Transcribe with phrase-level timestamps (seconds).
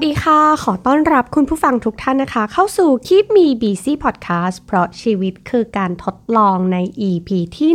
[0.00, 6.78] วัสดีค่ะ ขอต้อนรับคุณผู้ฟังทุกท่านนะคะ เข้าสู่ Keep Me Busy Podcast เพราะชีวิตคือการทดลองใน
[7.08, 7.70] EP ที่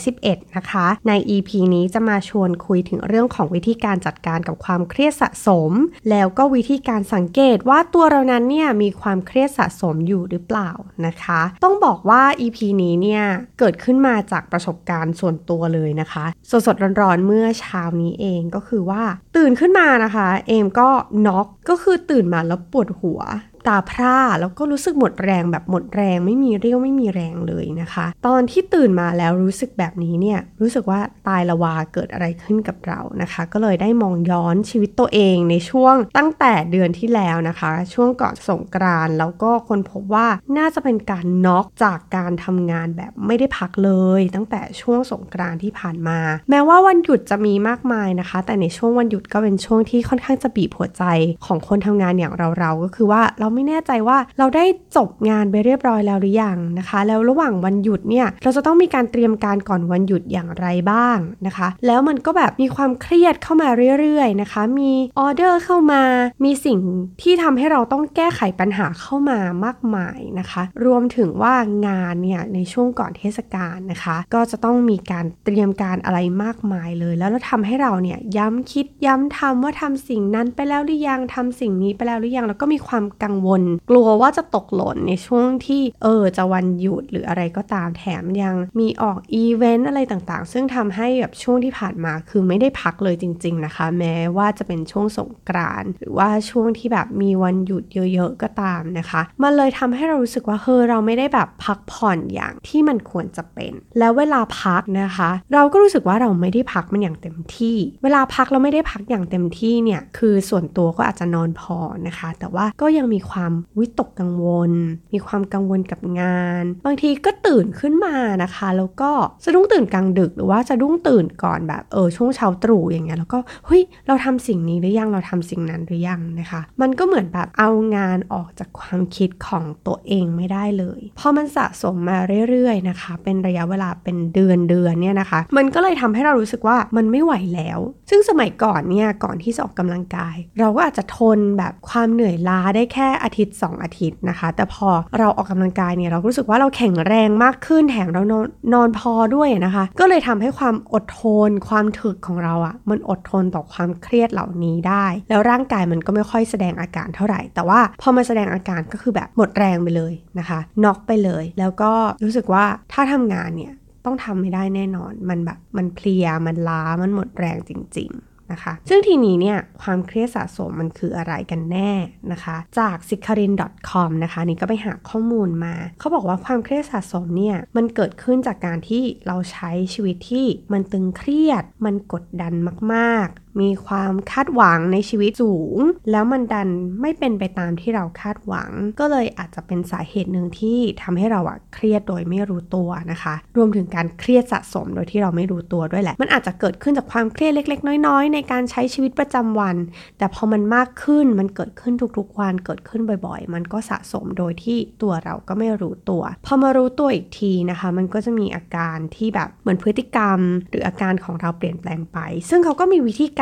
[0.00, 5.72] 111 นะคะ ใน EP นี้จะมาชวนคุยถึงเรื่องของวิธีการจัดการกับความเครียดสะสม
[6.10, 10.70] แล้วก็วิธีการสังเกตว่าตัวเรานั้นเนี่ยมีความเครียดสะสมอยู่หรือเปล่า
[11.06, 13.24] นะคะ ต้องบอกว่า EP นี้เนี่ย
[13.58, 19.02] เกิดขึ้นมาจากประสบการณ์ส่วนตัวเลยนะคะสดๆร้อนๆเมื่อเช้านี้เองก็คือว่า
[19.36, 20.88] ตื่นขึ้นมานะคะ เอมก็
[21.28, 23.20] น็อกก็คือตื่นมาแล้วปวดหัว
[23.66, 40.26] ตาพร่าแล้วก็รู้สึกหมดแรงแบบหมดแรง ไม่มีเรี่ยวไม่มีแรงเลยนะคะ ตอนที่ตื่นมาแล้วรู้สึกแบบนี้เนี่ยรู้สึกว่าตายละวาเกิดอะไรขึ้นกับเรานะคะ ก็เลยได้มองย้อนชีวิตตัวเองในช่วงตั้งแต่เดือนที่แล้วนะคะ ช่วงก่อนสงกรานแล้วก็คนพบว่า
[40.58, 46.18] น่าจะเป็นการน็อกจากการทำงานแบบไม่ได้พักเลย ตั้งแต่ช่วงสงกรานที่ผ่านมา
[46.50, 51.04] แม้ว่าวันหยุดจะมีมากมายนะคะ แต่ในช่วงวันหยุดก็เป็นช่วงที่ค่อนข้างจะบีบหัวใจ
[51.46, 54.64] ของคนทำงานอย่างเราๆก็คือว่าเราไม่แน่ใจว่าเราได้
[54.96, 63.68] จบงานไปเรียบร้อยแล้วหรือยังนะคะ แล้วระหว่างวันหยุดเนี่ยเราจะต้องมีการเตรียมการก่อนวันหยุดอย่างไรบ้างนะคะ แล้วมันก็แบบมีความเครียดเข้ามา
[64.00, 66.02] เรื่อยๆนะคะ มีออเดอร์เข้ามา
[66.44, 66.78] มีสิ่ง
[67.22, 71.54] ที่ทำให้เราต้องแก้ไขปัญหาเข้ามามากมายนะคะ รวมถึงว่า
[71.86, 111.76] งานเนี่ยในช่วงก่อนเทศกาลนะคะ ก็จะต้องมีการเตรียมการอะไรมากมายเลย แล้วเราทำให้เราเนี่ยย้ำคิดย้ำทำว่าทำสิ่งนั้นไปแล้วหรือยังทำสิ่งนี้ไปแล้วหรือยังแล้วก็มีความกังวล กลัวว่าจะตกหล่นในช่วงที่เออจะวันหยุดหรืออะไรก็ตามแถมยังมีออกอีเวนต์อะไรต่างๆ ซึ่งทำให้แบบช่วงที่ผ่านมาคือไม่ได้พักเลยจริง ๆ นะคะ แม้ว่าจะเป็นช่วงสงกรานต์หรือว่าช่วงที่แบบมีวันหยุดเยอะๆก็ตามนะคะ มันเลยทำให้เรารู้สึกว่าเฮ้เราไม่ได้แบบพักผ่อนอย่างที่มันควรจะเป็น แล้วเวลาพักนะคะ เราก็รู้สึกว่าเราไม่ได้พักมันอย่างเต็มที่ เวลาพักเราไม่ได้พักอย่างเต็มที่เนี่ยคือส่วนตัวก็อาจจะนอนพอ
[112.06, 113.31] นะคะ แต่ว่าก็ยังมีความ
[113.78, 114.72] วิตกกังวล
[115.12, 119.10] มีความกังวลกับงาน บางทีก็ตื่นขึ้นมานะคะ แล้วก็
[119.44, 132.18] สะดุ้งตื่นกลางดึกหรือว่าสะดุ้งตื่นก่อนแบบเออช่วงเช้าตรู่อย่างเงี้ยแล้วก็เฮ้ยเราทำสิ่งนี้หรือยังเราทำสิ่งนั้นหรือยังนะคะ มันก็เหมือนแบบเอางานออกจากความคิดของตัวเองไม่ได้เลยพอมันสะสมมา
[132.50, 137.78] เรื่อยๆนะคะ เป็นระยะเวลาเป็นเดือนเดือนเนี่ยนะคะ มันก็เลยทำให้เรารู้สึกว่ามันไม่ไหวแล้ว
[138.10, 144.88] ซึ่งสมัยก่อนเนี่ยก่อนที่จะออกกำลังกาย เราก็อาจจะทนแบบความเหนื่อยล้าได้แค่อาทิตย์ 2 อาทิตย์นะคะ แต่พอ
[145.18, 161.92] เราออกกำลังกายเนี่ยเรารู้สึกว่าเราแข็งแรงมากขึ้นแถมเรานอนนอนพอด้วยนะคะ ก็เลยทำให้ความอดทน ความถึกของเราอะ่ะมันอดทนต่อความเครียดเหล่านี้ได้ แล้วร่างกายมันก็ไม่ค่อยแสดงอาการเท่าไหร่ แต่ว่าพอมาแสดงอาการก็คือแบบหมดแรงไปเลยนะคะน็อกไปเลย แล้วก็
[162.24, 163.72] รู้สึกว่าถ้าทำงานเนี่ย
[164.04, 171.92] ต้องทำไม่ได้แน่นอน มันแบบ มันเพลีย มันล้า มันหมดแรงจริง ๆ นะคะ ซึ่งทีนี้เนี่ยความเครียดสะสมมันคืออะไรกันแน่
[172.32, 173.52] นะคะ จาก s i k a r i n
[173.90, 182.52] com นะคะนี่ก็ไปหาข้อมูลมา เขาบอกว่าความเครียดสะสมเนี่ยมันเกิดขึ้นจากการที่เราใช้ชีวิตที่มันตึงเครียด มันกดดัน
[182.94, 183.28] มาก
[183.60, 185.78] มีความคาดหวังในชีวิตสูง
[186.10, 186.68] แล้วมันดัน
[187.00, 199.76] ไม่เป็นไปตามที่เราคาดหวัง ก็เลยอาจจะเป็นสาเหตุหนึ่งที่ทำให้เราอะเครียดโดยไม่รู้ตัวนะคะ รวมถึงการเครียดสะสมโดยที่เราไม่รู้ตัวด้วยแหละ มันอาจจะเกิดขึ้นจากความเครียดเล็ก ๆ น้อย ๆ ในการใช้ชีวิตประจำวัน
[200.18, 210.38] แต่พอมันมากขึ้นมันเกิดขึ้นทุกๆวันเกิดขึ้นบ่อย ๆ มันก็สะสมโดยที่ตัวเราก็ไม่รู้ตัวพอมารู้ตัวอีกทีนะคะ มันก็จะมีอาการที่แบบเหมือนพฤติกรรม
[210.70, 212.18] หรืออาการของเราเปลี่ยนแปลงไป
[212.50, 213.41] ซึ่งเขาก็มีวิธีก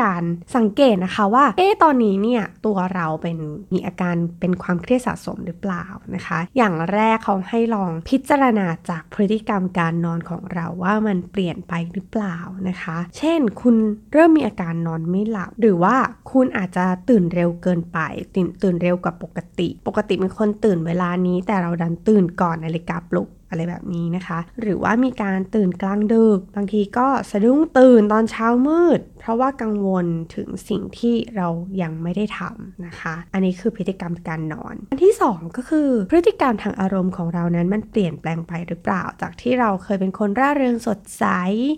[0.55, 3.37] สังเกตนะคะว่า เอ๊ตอนนี้เนี่ยตัวเราเป็น
[3.73, 5.85] มีอาการเป็นความเครียดสะสมหรือเปล่า
[6.15, 12.37] นะคะ อย่างแรกเขาให้ลองพิจารณาจากพฤติกรรมการนอนของเราว่ามันเปลี่ยนไปหรือเปล่า
[12.69, 13.75] นะคะ เช่น คุณ
[14.13, 15.95] เริ่มมีอาการนอนไม่หลับ หรือว่า
[16.31, 17.99] คุณอาจจะตื่นเร็วเกินไป
[18.35, 30.05] ตื่นตื่นเร็วกว่าปกติ ปกติเป็นคนตื่นเวลานี้ แต่เราดันตื่นก่อนนาฬิกาปลุก อะไรแบบนี้นะคะ หรือว่ามีการตื่นกลางดึก บางทีก็สะดุ้งตื่นตอนเช้ามืด เพราะว่ากังวล
[30.35, 31.47] ถึงสิ่งที่เรา
[31.81, 41.25] ยังไม่ได้ทำนะคะ อันนี้คือพฤติกรรมการนอน อันที่ 2 ก็คือ พฤติกรรมทางอารมณ์ของเรานั้นมันเปลี่ยนแปลงไปหรือเปล่า จากที่เราเคยเป็นคนร่าเริงสดใส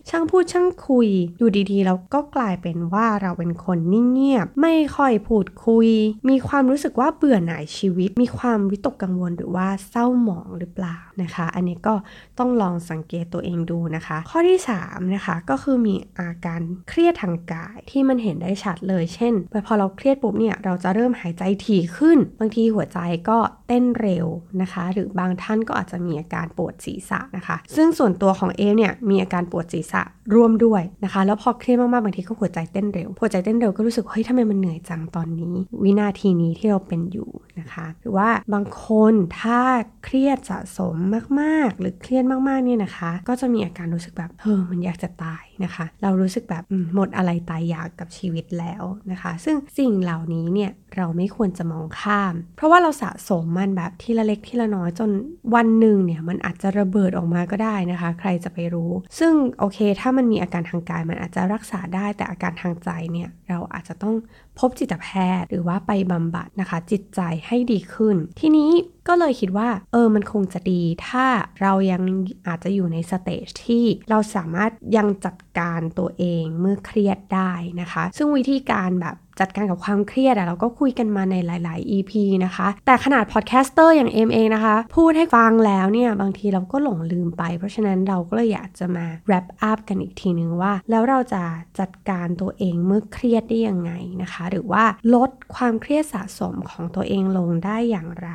[0.10, 5.88] ช่างพูดช่างคุย อยู่ดีๆเราก็กลายเป็นว่าเราเป็นคนนิ่งเงียบ ไม่ค่อยพูดคุย
[6.30, 11.96] มีความรู้สึกว่าเบื่อหน่ายชีวิต มีความวิตกกังวลหรือว่าเศร้าหมองหรือเปล่านะคะ อันนี้ก็
[12.40, 19.34] ต้องลองสังเกตตัวเองดูนะคะ ข้อที่3นะคะก็คือมีอาการเครียดทางกายที่มันเห็นได้ชัดเลย เช่น
[19.68, 23.00] พอเราเครียดปุ๊บเนี่ยเราจะเริ่มหายใจถี่ขึ้น บางทีหัวใจ
[23.30, 23.38] ก็
[23.74, 24.28] ต้ต้นเร็ว
[24.62, 30.02] นะคะ หรือบางท่านก็อาจจะมีอาการปวดศีรษะนะคะ ซึ่งส่วนตัวของเอมเนี่ยมีอาการปวดศีรษะ
[30.36, 37.30] ร่วมด้วยนะคะ แล้วพอเครียดมากๆบางทีก็หัวใจเต้นเร็วหัวใจเต้นเร็วก็รู้สึกเฮ้ยทำไมมันเหนื่อยจังตอนนี้ วินาทีนี้ที่เราเป็นอยู่
[37.60, 39.60] นะคะ หรือว่าบางคนถ้า
[40.04, 40.96] เครียดสะสม
[41.40, 46.64] มากๆ หรือเครียดมากๆเนี่ยนะคะ ก็จะมีอาการรู้สึกแบบเฮ้อมันอยากจะตายนะคะ เรารู้สึกแบบ
[46.94, 55.10] หมดอะไรตายอยากกับชีวิตแล้วนะคะ ซึ่งสิ่งเหล่านี้เนี่ยเราไม่ควรจะมองข้าม เพราะว่าเราสะสมมันแบบทีละเล็กทีละน้อยจน
[55.56, 64.16] วันหนึ่งเนี่ยมันอาจจะระเบิดออกมาก็ได้นะคะ ใครจะไปรู้ ซึ่งโอเค ถ้ามันมีอาการทางกายมันอาจจะรักษาได้แต่อาการทางใจเนี่ยเราอาจจะต้อง
[64.60, 65.08] พบจิตแพ
[65.42, 68.72] ทย์หรือว่าไปบำบัดนะคะ จิตใจให้ดีขึ้น ทีนี้
[69.08, 71.26] ก็เลยคิดว่า เออมันคงจะดี ถ้า
[71.62, 72.02] เรายัง
[72.48, 82.12] อาจจะอยู่ในสเตจที่เราสามารถยังจัดการตัวเองเมื่อเครียดได้นะคะ ซึ่งวิธีการแบบ จัดการกับความเครียดอะเราก็คุยกันมาในหลาย ๆ EP
[82.46, 91.44] นะคะ แต่ขนาด podcaster อย่างเอ็มเองนะคะ พูดให้ฟังแล้วเนี่ย บางทีเราก็หลงลืมไป เพราะฉะนั้นเราก็เลยอยากจะมา wrap up กันอีกทีนึงว่า แล้วเราจะ
[91.80, 93.92] จัดการตัวเองเมื่อเครียดได้ยังไง
[94.22, 94.84] นะคะ หรือว่า
[95.16, 98.30] ลดความเครียดสะสมของตัวเองลงได้อย่างไร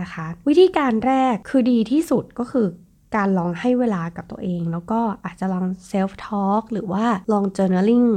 [0.00, 2.68] นะคะ วิธีการแรกคือดีที่สุดก็คือ
[3.16, 8.08] การลองให้เวลากับตัวเอง แล้วก็อาจจะลอง self talk หรือว่าลอง journaling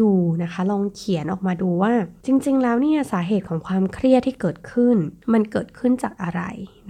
[0.00, 0.10] ดู
[0.42, 1.92] นะคะ ลองเขียนออกมาดูว่า
[2.26, 4.96] จริง ๆ แล้วเนี่ยสาเหตุของความเครียดที่เกิดขึ้น
[5.32, 6.42] มันเกิดขึ้นจากอะไร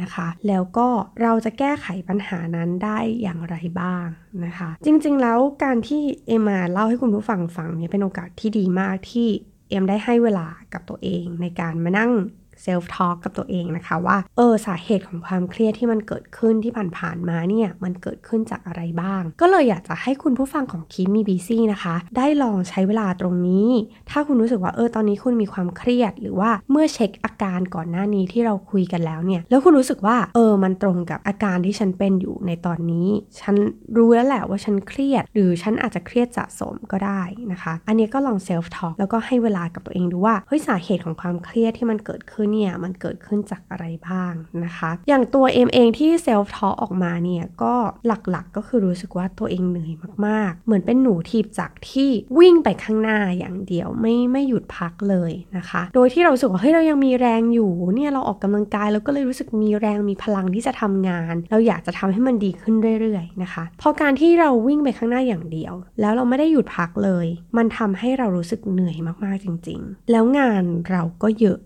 [0.03, 0.89] นะคะ แล้วก็
[1.23, 4.07] เราจะแก้ไขปัญหานั้นได้อย่างไรบ้าง
[4.45, 9.29] นะคะ จริง ๆ แล้วการที่เอ็มมาเล่าให้คุณผู้ฟังฟังเนี่ยเป็นโอกาสที่ดีมากที่
[9.71, 12.13] เอ็มได้ให้เวลากับตัวเองในการมานั่ง
[12.63, 23.69] self talk กับตัวเองนะคะว่า เออสาเหตุของความเครียดที่มันเกิดขึ้นที่ผ่านๆมาเนี่ย มันเกิดขึ้นจากอะไรบ้าง ก็เลยอยากจะให้คุณผู้ฟังของคิมมีบีซี่นะคะ ได้ลองใช้เวลาตรงนี้
[24.11, 33.09] ถ้าคุณรู้สึกว่าเออตอนนี้คุณมีความเครียด หรือว่าเมื่อเช็คอาการก่อนหน้านี้ที่เราคุยกันแล้วเนี่ย แล้วคุณรู้สึกว่าเออมันตรงกับอาการที่ฉันเป็นอยู่ในตอนนี้
[33.41, 33.57] ฉัน
[33.97, 37.23] รู้แล้วแหละว่าฉันเครียด หรือฉันอาจจะเครียดสะสมก็ได้
[37.53, 44.33] นะคะ อันนี้ก็ลอง self talk แล้วก็ให้เวลากับตัวเองดูว่าเฮ้ยสาเหตุของความเครียดที่มันเกิดขึ้นเนี่ยมันเกิดขึ้นจากอะไรบ้าง
[44.65, 47.75] นะคะ อย่างตัวเอ็มเองที่ self talk ออกมาเนี่ยก็
[48.07, 49.93] หลักๆก็คือรู้สึกว่าตัวเองเหนื่อย
[50.27, 67.27] มากๆ เหมือนเป็นหนูทีบจากที่วิ่งไปข้างหน้าอย่างเดียวไม่ไม่หยุดพักเลยนะคะ โดยที่เราสึกว่าเฮ้ยเรายังมีแรงอยู่เนี่ยเราออกกำลังกายเราก็เลยรู้สึกมีแรงมีพลังที่จะทำงาน เราอยากจะทำให้มันดีขึ้นเรื่อยๆนะคะ พอการที่เราวิ่งไปข้างหน้าอย่างเดียว แล้วเราไม่ได้หยุดพักเลย
[67.57, 71.59] มันทำให้เรารู้สึกเหนื่อยมากๆจริง ๆ แล้วงานเราก็เยอะ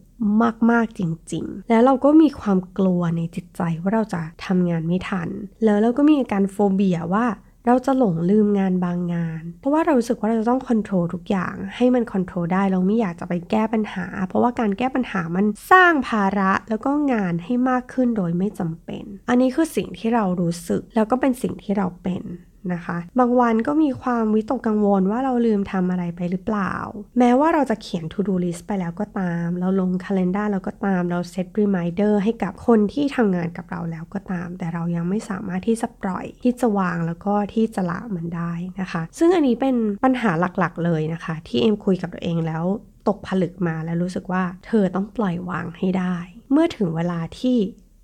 [0.70, 1.02] มาก ๆ จ
[1.32, 5.28] ริง ๆ แล้วเราก็มีความกลัวในจิตใจว่าเราจะทำงานไม่ทัน
[5.64, 7.26] แล้วเราก็มีอาการโฟเบียว่า
[7.68, 22.22] เราจะหลงลืมงานบางงาน เพราะว่าเรารู้สึกว่าเราจะต้องควบคุมทุกอย่าง ให้มันควบคุมได้ เราไม่อยากจะไปแก้ปัญหา เพราะว่าการแก้ปัญหามันสร้างภาระแล้วก็งานให้มากขึ้นโดยไม่จำเป็น อันนี้คือสิ่งที่เรารู้สึก แล้วก็เป็นสิ่งที่เราเป็น
[22.74, 26.74] นะคะ บางวันก็มีความวิตกกังวลว่าเราลืมทำอะไรไปหรือเปล่า
[27.18, 40.84] แม้ว่าเราจะเขียน to do list ไปแล้วก็ตาม เราลง calendar แล้วก็ตาม เรา set reminder ให้กับคนที่ทำงานกับเราแล้วก็ตาม แต่เรายังไม่สามารถที่จะปล่อย ที่จะวางแล้วก็ที่จะละมันได้นะคะ ซึ่งอันนี้เป็นปัญหาหลักๆ
[40.84, 42.64] เลยนะคะ ที่เอ็มคุยกับตัวเองแล้ว
[43.08, 46.16] ตกผลึกมาแล้วรู้สึกว่าเธอต้องปล่อยวางให้ได้
[46.52, 47.56] เมื่อถึงเวลาที่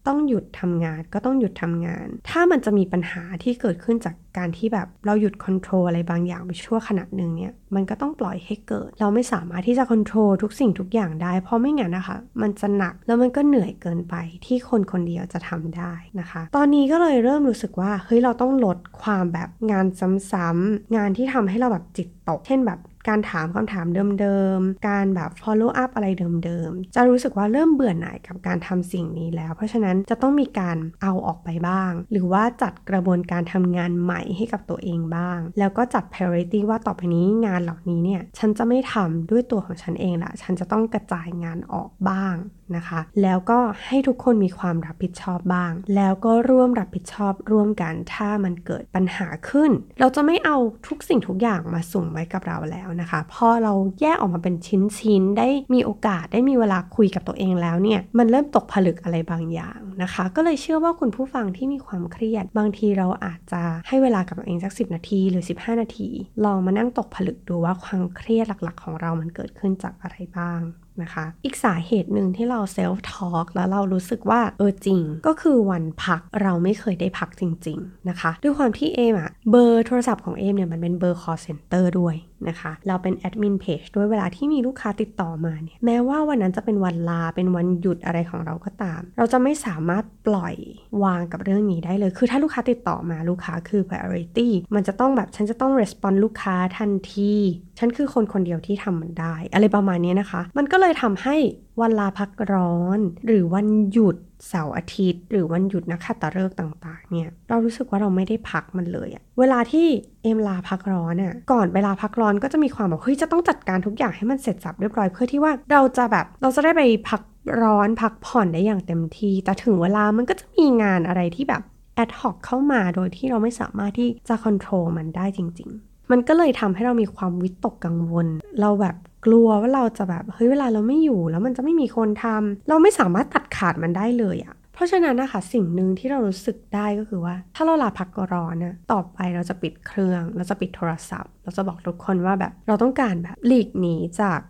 [0.07, 14.15] ต้องหยุดทำงานก็ต้องหยุดทำงาน ถ้ามันจะมีปัญหาที่เกิดขึ้นจากการที่แบบเราหยุดคอนโทรลอะไรบางอย่างไปชั่วขณะหนึ่งเนี่ย มันก็ต้องปล่อยให้เกิด เราไม่สามารถที่จะคอนโทรลทุกสิ่งทุกอย่างได้ เพราะไม่งั้นนะคะ มันจะหนักแล้วมันก็เหนื่อยเกินไป
[14.47, 19.87] ที่คนคนเดียวจะทำได้นะคะ ตอนนี้ก็เลยเริ่มรู้สึกว่าเฮ้ยเราต้องลดความแบบงาน
[20.33, 23.87] ซ้ำๆงานที่ทำให้เราแบบจิตตก เช่นแบบ การถามคำถาม
[24.21, 26.09] เดิมๆ การแบบ follow up อะไร
[26.45, 42.37] เดิมๆ จะรู้สึกว่าเริ่มเบื่อหน่ายกับการทำสิ่งนี้แล้ว เพราะฉะนั้นจะต้องมีการเอาออกไปบ้าง หรือว่าจัดกระบวนการทำงานใหม่ให้กับตัวเองบ้าง แล้วก็จัด priority ว่าต่อไปนี้งานเหล่านี้เนี่ย ฉันจะไม่ทำด้วยตัวของฉันเองละ ฉันจะต้องกระจายงานออกบ้าง
[42.77, 50.57] นะคะ แล้วก็ให้ทุกคนมีความรับผิดชอบบ้าง แล้วก็ร่วมรับผิดชอบร่วมกัน ถ้ามันเกิดปัญหาขึ้น เราจะไม่เอา
[50.89, 66.09] ทุกสิ่งทุกอย่างมาสุ่มไว้กับเราแล้วนะคะ พอเราแยกออกมาเป็นชิ้นๆ ได้มีโอกาสได้มีเวลาคุยกับตัวเองแล้วเนี่ย มันเริ่มตกผลึกอะไรบางอย่างนะคะ ก็เลยเชื่อว่าคุณผู้ฟังที่มีความเครียด บางทีเราอาจจะให้เวลากับตัวเองสัก 10 นาทีหรือ 15 นาที
[66.45, 70.61] ลองมานั่งตกผลึกดูว่าความเครียดหลักๆ ของเรามันเกิดขึ้นจากอะไรบ้าง
[71.03, 82.15] นะคะ อีกสาเหตุหนึ่งที่เราเซลฟ์ทอล์กแล้วเรารู้สึกว่าเออจริง ก็คือวันพักเราไม่เคยได้พักจริง ๆ นะคะ ด้วยความที่เอมอะเบอร์โทรศัพท์ของเอมเนี่ยมันเป็นเบอร์ call center ด้วย
[82.49, 90.57] นะคะ เราเป็นแอดมินเพจด้วยเวลาที่มีลูกค้าติดต่อมาเนี่ยแม้ว่าวันนั้นจะเป็นวันลาเป็นวันหยุดอะไรของเราก็ตาม เราจะไม่สามารถปล่อย
[91.05, 97.33] วางกับเรื่องนี้ได้เลย คือถ้าลูกค้าติดต่อมาลูกค้าคือ priority มันจะต้องแบบฉันจะต้อง respond ลูกค้าทันที
[97.79, 101.37] ฉันคือคนคนเดียวที่ทำมันได้ อะไรประมาณนี้นะคะ มันก็เลยทำให้
[101.81, 104.17] วันลาพักร้อน หรือวันหยุด
[104.49, 109.87] เสาร์อาทิตย์ หรือวันหยุดนักขัตฤกษ์ต่าง ๆ เนี่ย เรารู้สึกว่าเราไม่ได้พักมันเลยอะเวลาที่
[110.23, 117.23] เอ็มลาพักร้อนอะก่อนเวลาพักร้อนก็จะมีความแบบเฮ้ยจะต้องจัดการทุกอย่างให้มันเสร็จสับเรียบร้อยเพื่อที่ว่าเราจะแบบเราจะได้ไปพัก
[117.63, 121.63] ร้อนพักผ่อนได้อย่างเต็มที่แต่ถึงเวลามันก็จะมีงานอะไรที่แบบ
[121.95, 128.27] แอดฮอกเข้ามาโดยที่เราไม่สามารถที่จะควบคุมมันได้จริง ๆ มันก็เลยทำให้เรามีความวิตกกังวล
[128.61, 144.41] เราแบบ กลัวว่าเราจะแบบเฮ้ยเวลาเราไม่อยู่แล้วมันจะไม่มีคนทำเราไม่สามารถตัดขาดมันได้เลยอะเพราะฉะนั้นนะคะสิ่งหนึ่งที่เรารู้สึกได้ก็คือว่า ถ้าเราลาพักร้อนนะต่อไปเราจะปิดเครื่อง เราจะปิดโทรศัพท์ เราจะบอกทุกคนว่าแบบเราต้องการแบบหลีกหนีจาก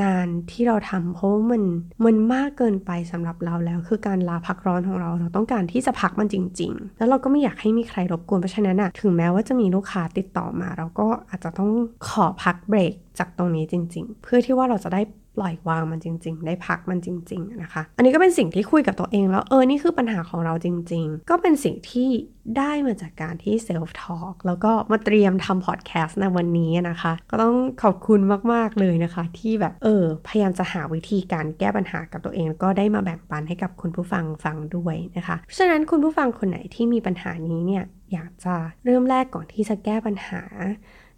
[0.00, 1.62] งานที่เราทำเพราะมัน
[2.04, 11.70] มันมากเกินไปสำหรับเราแล้ว คือการลาพักร้อนของเราเราต้องการที่จะพักมันจริง ๆ แล้วเราก็ไม่อยากให้มีใครรบกวนเพราะฉะนั้นอะถึงแม้ว่าจะมีลูกค้าติดต่อมา เราก็อาจจะต้อง
[12.08, 15.00] ขอพักเบรกจากตรงนี้จริง ๆ เพื่อที่ว่าเราจะได้
[15.36, 22.10] ปล่อยวางมันจริง ๆ ได้พักมันจริง ๆ นะคะ อันนี้ก็เป็นสิ่งที่คุยกับตัวเองแล้วเออ นี่คือปัญหาของเราจริง ๆ ก็เป็นสิ่งที่
[22.58, 28.20] ได้มาจากการที่เซลฟ์ทอล์กแล้วก็มาเตรียมทำพอดแคสต์ในวันนี้นะคะ ก็ต้องขอบคุณ
[28.52, 40.42] มาก ๆ เลยนะคะ ที่แบบเออ พยายามจะหาวิธีการแก้ปัญหากับตัวเอง แล้วก็ได้มาแบ่งปันให้กับคุณผู้ฟังฟังด้วยนะคะ เพราะฉะนั้นคุณผู้ฟังคนไหนที่มีปัญหานี้เนี่ยอยากจะเริ่มแรกก่อนที่จะแก้ปัญหา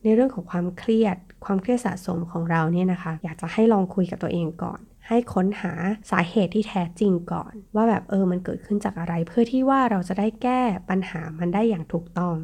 [0.02, 5.72] ในเรื่องของความเครียด ความเครียดสะสมของเราเนี่ยนะคะ อยากจะให้ลองคุยกับตัวเองก่อน ให้ค้นหา
[6.10, 12.34] สาเหตุที่แท้จริงก่อน ว่าแบบเออมันเกิดขึ้นจากอะไร เพื่อที่ว่าเราจะได้แก้ปัญหามันได้อย่างถูกต้อง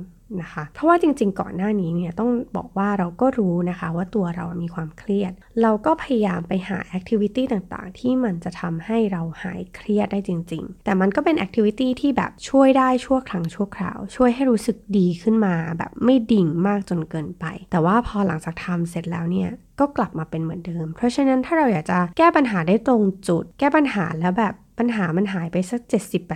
[0.40, 5.32] นะคะ เพราะว่าจริง ๆ ก่อนหน้านี้เนี่ยต้องบอกว่าเราก็รู้นะคะว่าตัวเรามีความเครียด
[5.62, 25.80] เราก็พยายามไปหาแอคทิวิตี้ต่างๆ ที่มันจะทำให้เราหายเครียดได้จริง ๆ แต่มันก็เป็นแอคทิวิตี้ที่แบบช่วยได้ชั่วครั้งชั่วคราว ช่วยให้รู้สึกดีขึ้นมาแบบไม่ดิ่งมากจนเกินไป แต่ว่าพอหลังจากทำเสร็จแล้วเนี่ยก็กลับมาเป็นเหมือนเดิม เพราะฉะนั้นถ้าเราอยากจะแก้ปัญหาได้ตรงจุด แก้ปัญหาแล้วแบบ ปัญหามันหายไปสัก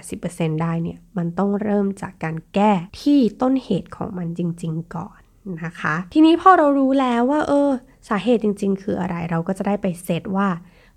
[0.02, 2.72] 70-80%ได้เนี่ย มันต้องเริ่มจากการแก้
[3.02, 5.20] ที่ต้นเหตุของมันจริง ๆ ก่อน
[5.64, 7.70] นะคะ ทีนี้พอเรารู้แล้วว่า เออ
[8.08, 10.48] สาเหตุจริง ๆ คืออะไรเราก็จะได้ไปเซตว่า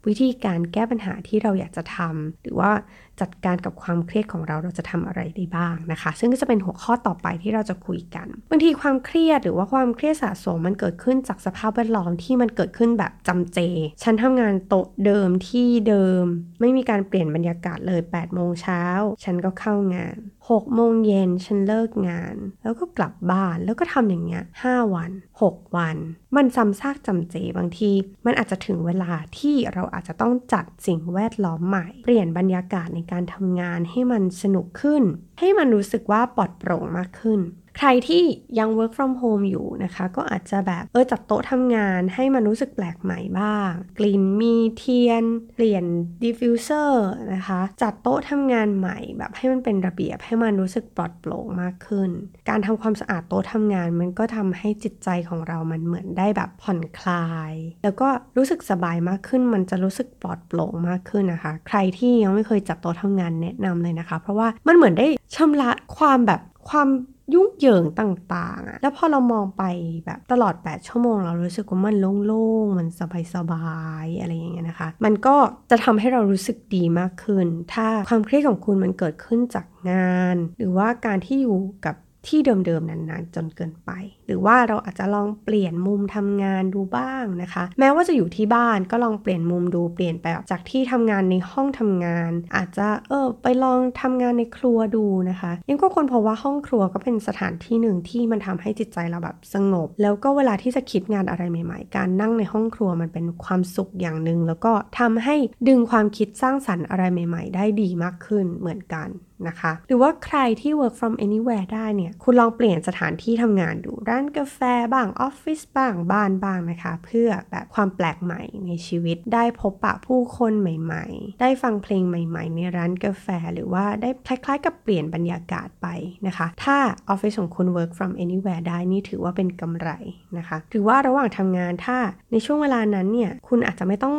[0.07, 2.71] วิธีการแก้ปัญหาที่เราอยากจะทำหรือว่า
[3.21, 13.59] จัดการกับความเครียดของเราเราจะทำอะไรได้บ้างนะคะ ซึ่งก็จะเป็นหัวข้อต่อไปที่เราจะคุยกันบางทีความเครียดหรือว่าความเครียดสะสมมันเกิดขึ้นจากสภาพแวดล้อมที่มันเกิดขึ้นแบบจำเจ
[14.03, 16.23] ฉันทำงานโต๊ะเดิมที่เดิม
[16.61, 18.83] ไม่มีการเปลี่ยนบรรยากาศเลย8โมงเช้า
[19.23, 20.17] ฉันก็เข้างาน
[20.49, 25.11] 6โมงเย็นฉันเลิกงาน แล้วก็กลับบ้านแล้วก็ทำอย่างเงี้ย5วัน
[25.43, 25.97] 6 วัน
[26.35, 27.91] มันซ้ำซากจำเจบางที
[28.25, 35.03] มันอาจจะถึงเวลาที่เราอาจจะต้องจัดสิ่งแวดล้อมใหม่ เปลี่ยนบรรยากาศในการทำงานให้มันสนุกขึ้น
[35.39, 37.41] ให้มันรู้สึกว่าปลอดโปร่งมากขึ้น
[37.79, 38.23] ใครที่
[38.59, 45.23] ยัง work from home อยู่นะคะ ก็อาจจะแบบเออจัดโต๊ะทำงานให้มันรู้สึกแปลกใหม่บ้าง กลิ่นมีเทียน
[45.55, 45.85] เปลี่ยน
[46.23, 46.91] diffuser
[47.33, 52.09] นะคะ จัดโต๊ะทำงานใหม่แบบให้มันเป็นระเบียบให้มันรู้สึกปลอดโปร่งมากขึ้น
[52.49, 57.53] การทำความสะอาดโต๊ะทำงานมันก็ทำให้จิตใจของเรามันเหมือนได้แบบผ่อนคลาย
[57.83, 66.89] แล้วก็รู้สึกสบายมากขึ้น มันจะรู้สึกปลอดโปร่งมากขึ้นนะคะ ใครที่ยังไม่เคยจัดโต๊ะทำงานแนะนำเลยนะคะ เพราะว่ามันเหมือนได้ชำระความแบบความ
[67.33, 69.63] ยุ่งเหยิงต่างๆอะแล้วพอเรามองไป
[70.05, 72.87] แบบตลอด 8 ชั่วโมง เรารู้สึกว่ามันโล่งๆ มัน
[73.35, 75.35] สบายๆ อะไรอย่างเงี้ยนะคะ มันก็
[75.69, 81.95] จะทำให้เรารู้สึกดีมากขึ้น ถ้าความเครียดของคุณมันเกิดขึ้นจากงาน หรือว่าการที่อยู่กับ
[82.27, 83.91] ที่เดิมๆนานๆ จนเกินไป
[84.27, 105.35] หรือว่าเราอาจจะลองเปลี่ยนมุมทำงานดูบ้างนะคะ แม้ว่าจะอยู่ที่บ้านก็ลองเปลี่ยนมุมดูเปลี่ยนไปจากที่ทำงานในห้องทำงาน อาจจะเออไปลองทำงานในครัวดูนะคะยังก็คนพบว่าห้องครัวก็เป็นสถานที่หนึ่งที่มันทำให้จิตใจเราแบบสงบ แล้วก็เวลาที่จะคิดงานอะไรใหม่ ๆ การนั่งในห้องครัวมันเป็นความสุขอย่างหนึ่งแล้วก็ทำให้
[105.67, 109.09] ดึงความคิดสร้างสรรค์อะไรใหม่ ๆ ได้ดีมากขึ้นเหมือนกัน
[109.47, 114.61] นะคะ หรือว่าใครที่ work from anywhere ได้เนี่ยคุณลองเปลี่ยนสถานที่ทำงานดูร้านกาแฟ
[114.93, 125.87] บ้างออฟฟิศบ้างบ้านบ้างนะคะ เพื่อแบบความแปลกใหม่ในชีวิตได้พบปะผู้คนใหม่ ๆ ได้ฟังเพลงใหม่ ๆ ในร้านกาแฟ หรือว่าได้คล้ายๆ กับเปลี่ยนบรรยากาศไป
[126.27, 126.77] นะคะ ถ้า
[127.09, 129.89] ออฟฟิศของคุณ work from anywhere ได้นี่ถือว่าเป็นกำไร
[130.37, 131.97] นะคะหรือว่าระหว่างทำงานถ้า
[132.31, 134.15] ในช่วงเวลานั้นเนี่ยคุณอาจจะไม่ต้อง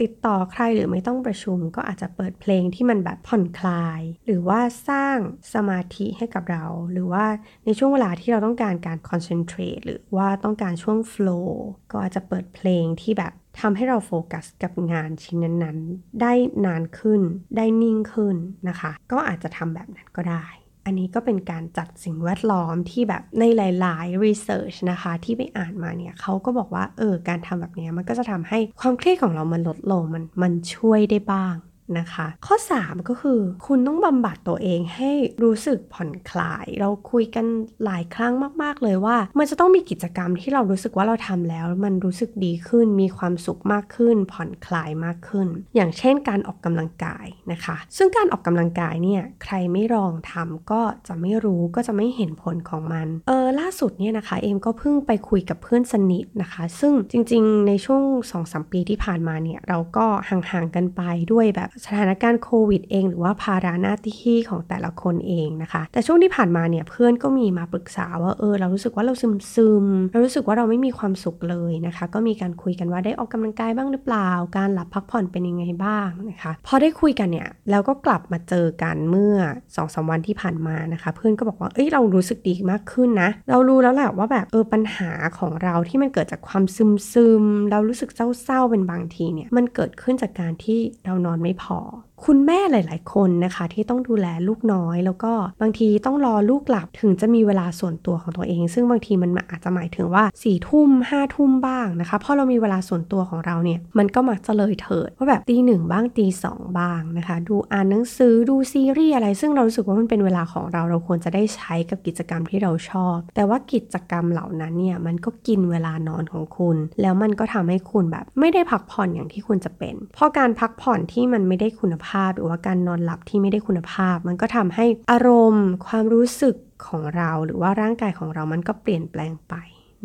[0.00, 5.18] ติดต่อใครหรือไม่ต้องประชุม ก็อาจจะเปิดเพลงที่มันแบบผ่อนคลาย หรือว่าสร้าง
[5.54, 7.26] สมาธิให้กับเรา หรือว่า
[7.64, 16.32] ในช่วงเวลาที่เราต้องการการคอนเซนเทรตหรือว่าต้องการช่วงโฟล์ก็อาจจะเปิดเพลงที่แบบทำให้เราโฟกัสกับงานชิ้นนั้นๆ ได้
[16.66, 17.20] นานขึ้น
[17.56, 18.36] ได้นิ่งขึ้น
[18.68, 20.46] นะคะ ก็อาจจะทำแบบนั้นก็ได้
[20.88, 31.54] อันนี้ก็เป็นการจัดสิ่งแวดล้อมที่แบบในหลาย ๆ research นะคะ ที่ไปอ่านมาเนี่ยเขาก็บอกว่าเออการทำแบบนี้มันก็จะทำให้ความเครียดของเรามันลดลงมันมันช่วยได้บ้าง
[31.98, 35.10] นะคะ ข้อ 3 ก็คือคุณต้องบำบัดตัวเองให้
[35.42, 37.46] รู้สึกผ่อนคลาย เราคุยกัน
[37.84, 58.02] หลายครั้งมาก ๆ เลยว่า มันจะต้องมีกิจกรรมที่เรารู้สึกว่าเราทำแล้ว มันรู้สึกดีขึ้นมีความสุขมากขึ้น ผ่อนคลายมากขึ้น อย่างเช่นการออกกำลังกายนะคะ ซึ่งการออกกำลังกายเนี่ยใครไม่ลองทำก็จะไม่รู้ก็จะไม่เห็นผลของมัน เออล่าสุดเนี่ยนะคะเอมก็เพิ่งไปคุยกับเพื่อนสนิทนะคะ ซึ่งจริงๆ ในช่วง
[58.42, 61.02] 2-3ปีที่ผ่านมาเนี่ยเราก็ห่างๆกันไป
[61.32, 63.94] ด้วยแบบสถานการณ์โควิดเอง หรือว่าภาระหน้า
[64.24, 88.10] ที่ของแต่ละคนเองนะคะ แต่ช่วงที่ผ่านมาเนี่ยเพื่อนก็มีมาปรึกษาว่าเออเรารู้สึกว่าเราซึมซึมเรารู้สึกว่าเราไม่มีความสุขเลยนะคะ ก็มีการคุยกันว่าได้ออกกำลังกายบ้างหรือเปล่า การหลับพักผ่อนเป็นยังไงบ้างนะคะพอได้คุยกันเนี่ยแล้วก็กลับมาเจอกันเมื่อ2อสวันที่ผ่านมานะคะ เพื่อนก็บอกว่าเอ้ยเรารู้สึกดีมากขึ้นนะเรารู้แล้วแหละว่าแบบเออปัญหาของเราที่มันเกิดจากความซึมซึมเรารู้สึก
[88.42, 129.54] เศร้าๆเป็นบางทีเนี่ยมันเกิดขึ้นจากการที่เรานอนไม่พอ คุณแม่หลาย ๆ คนนะคะ ที่ต้องดูแลลูกน้อย แล้วก็บางทีต้องรอลูกหลับถึงจะมีเวลาส่วนตัวของตัวเอง ซึ่งบางทีมันอาจจะหมายถึงว่า4ี่ทุ่มห้าทุ่มบ้างนะคะพอเรามีเวลาส่วนตัวของเราเนี่ยมันก็มักจะเลยเถิดว่าแบบตีหนึ่งบ้างตีสองบ้างนะคะ ดูอ่านหนังสือดูซีรีส์อะไร ซึ่งเรารู้สึกว่ามันเป็นเวลาของเราเราควรจะได้ใช้กับกิจกรรมที่เราชอบ แต่ว่ากิจกรรมเหล่านั้นเนี่ยมันก็กินเวลานอนของคุณ แล้วมันก็ทำให้คุณแบบไม่ได้พักผ่อนอย่างที่คุณจะเป็นเพราะการพักผ่อนที่มันไม่ได้คุณภาพ หรือว่าการนอนหลับที่ไม่ได้คุณภาพ มันก็ทำให้อารมณ์ ความรู้สึกของเราหรือว่าร่างกายของเรามันก็เปลี่ยนแปลงไป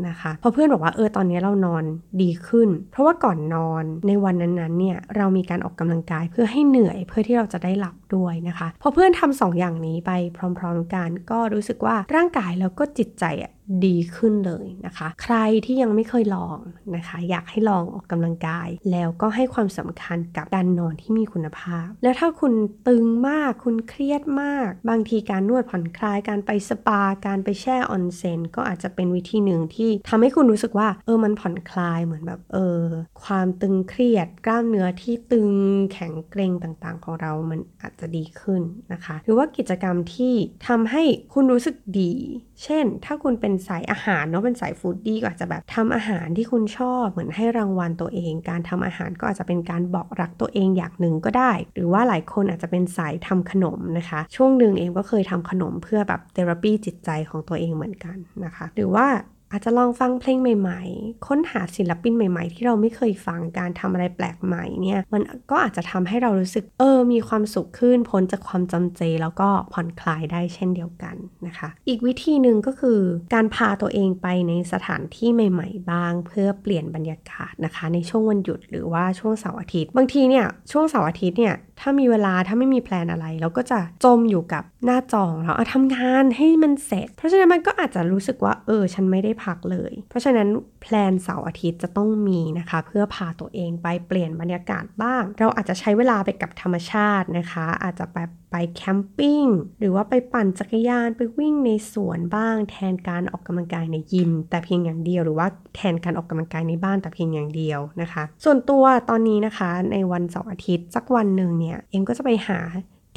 [0.07, 1.83] นะคะพอเพื่อนบอกว่าเออตอนนี้เรานอน
[2.21, 10.11] ดีขึ้น เพราะว่าก่อนนอนในวันนั้นๆเนี่ยเรามีการออกกำลังกายเพื่อให้เหนื่อยเพื่อที่เราจะได้หลับด้วยนะคะ พอเพื่อนทำสองอย่างนี้ไป
[10.57, 13.51] พร้อม ๆ กัน ก็รู้สึกว่าร่างกายแล้วก็จิตใจอะ
[13.85, 16.57] ดีขึ้นเลยนะคะ ใครที่ยังไม่เคยลอง
[16.95, 22.53] นะคะ อยากให้ลองออกกำลังกาย แล้วก็ให้ความสำคัญกับการนอนที่มีคุณภาพ แล้วถ้าคุณ
[22.87, 32.83] ตึงมากคุณเครียดมาก บางทีการนวดผ่อนคลายการไปสปา การไปแช่ออนเซนก็อาจจะเป็นวิธีหนึ่งที่ทำให้คุณรู้สึกว่า เออมันผ่อนคลายเหมือนแบบเออ
[33.23, 35.49] ความตึงเครียดกล้ามเนื้อที่ตึง
[35.93, 38.61] แข็งเกร็งต่างๆ ของเรามันอาจจะดีขึ้น
[38.93, 40.33] นะคะ หรือว่ากิจกรรมที่
[40.67, 42.13] ทำให้คุณรู้สึกดี
[42.63, 59.07] เช่น ถ้าคุณเป็นสายอาหารเนาะเป็นสายฟู้ดดี้ก็อาจจะแบบทำอาหารที่คุณชอบเหมือนให้รางวัลตัวเอง การทำอาหารก็อาจจะเป็นการบอกรักตัวเองอย่างหนึ่งก็ได้ หรือว่าหลายคนอาจจะเป็นสายทำขนมนะคะ ช่วงหนึ่งเองก็เคยทำขนมเพื่อแบบเทอราปีจิตใจของตัวเองเหมือนกันนะคะ หรือว่า
[59.53, 71.15] อาจจะลองฟังเพลงใหม่ๆ ค้นหาศิลปินใหม่ ๆ ที่เราไม่เคยฟังการทำอะไรแปลกใหม่เนี่ย มันก็อาจจะทำให้เรารู้สึกเออ มีความสุขขึ้นพ้นจากความจำเจ แล้วก็ผ่อนคลายได้เช่นเดียวกัน
[71.47, 72.99] นะคะ อีกวิธีหนึ่งก็คือ
[73.33, 90.47] การพาตัวเองไปในสถานที่ใหม่ ๆ บ้าง เพื่อเปลี่ยนบรรยากาศนะคะ ในช่วงวันหยุดหรือว่าช่วงเสาร์อาทิตย์ บางทีเนี่ยช่วงเสาร์อาทิตย์เนี่ยถ้ามีเวลาถ้าไม่มีแพลนอะไร เราก็จะจมอยู่กับหน้าจอเราเอาทำงานให้มันเสร็จ เพราะฉะนั้นมันก็อาจจะรู้สึกว่าเออฉันไม่ได้พักเลย เพราะฉะนั้น
[90.81, 98.17] แพลนเสาร์อาทิตย์จะต้องมีนะคะ เพื่อพาตัวเองไปเปลี่ยนบรรยากาศบ้าง เราอาจจะใช้เวลาไปกับธรรมชาตินะคะ อาจจะไป
[98.55, 99.43] ไปแคมปิ้ง
[99.79, 112.59] หรือว่าไปปั่นจักรยานไปวิ่งในสวนบ้าง แทนการออกกำลังกายในยิม แต่เพียงอย่างเดียวหรือว่าแทนการออกกำลังกายในบ้านแต่เพียงอย่างเดียวนะคะ ส่วนตัวตอนนี้นะคะในวันเสาร์อาทิตย์สักวันหนึ่งเนี่ยเอ็มก็จะไปหา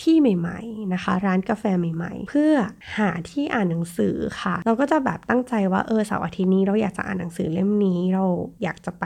[0.03, 2.53] ที่ใหม่ ๆ นะคะ ร้านกาแฟใหม่ ๆ เพื่อ
[2.99, 8.25] หาที่อ่านหนังสือค่ะ เราก็จะแบบตั้งใจว่าเออเสาร์อาทิตย์นี้เราอยากจะอ่านหนังสือเล่มนี้ เรา
[8.63, 9.05] อยากจะไป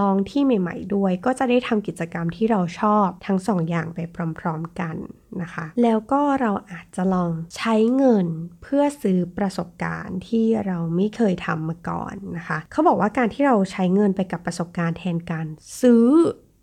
[0.00, 3.98] ลองที่ใหม่ ๆ ด้วย ก็จะได้ทำกิจกรรมที่เราชอบทั้งสองอย่างไป
[4.40, 4.96] พร้อมๆกัน
[5.42, 8.26] นะคะ แล้วก็เราอาจจะลองใช้เงิน
[8.62, 15.46] เพื่อซื้อประสบการณ์ที่เราไม่เคยทำมาก่อนนะคะ เขาบอกว่าการที่เราใช้เงินไปกับประสบการณ์แทนการ
[15.80, 16.06] ซื้อ